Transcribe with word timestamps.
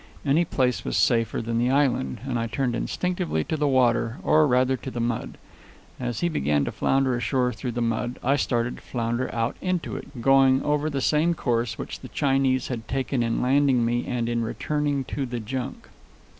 Any 0.25 0.45
place 0.45 0.83
was 0.83 0.97
safer 0.97 1.43
than 1.43 1.59
the 1.59 1.69
island, 1.69 2.21
and 2.25 2.39
I 2.39 2.47
turned 2.47 2.73
instinctively 2.75 3.43
to 3.43 3.55
the 3.55 3.67
water, 3.67 4.17
or 4.23 4.47
rather 4.47 4.75
to 4.77 4.89
the 4.89 4.99
mud. 4.99 5.37
As 5.99 6.21
he 6.21 6.27
began 6.27 6.65
to 6.65 6.71
flounder 6.71 7.15
ashore 7.15 7.53
through 7.53 7.73
the 7.73 7.83
mud, 7.83 8.17
I 8.23 8.35
started 8.35 8.77
to 8.77 8.81
flounder 8.81 9.31
out 9.31 9.57
into 9.61 9.95
it, 9.97 10.19
going 10.19 10.63
over 10.63 10.89
the 10.89 11.01
same 11.01 11.35
course 11.35 11.77
which 11.77 11.99
the 11.99 12.07
Chinese 12.07 12.67
had 12.69 12.87
taken 12.87 13.21
in 13.21 13.43
landing 13.43 13.85
me 13.85 14.07
and 14.07 14.27
in 14.27 14.41
returning 14.41 15.03
to 15.03 15.27
the 15.27 15.39
junk. 15.39 15.87